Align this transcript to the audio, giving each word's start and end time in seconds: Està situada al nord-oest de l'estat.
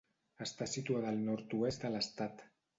Està 0.45 0.67
situada 0.71 1.13
al 1.13 1.21
nord-oest 1.29 1.87
de 1.87 1.95
l'estat. 1.99 2.47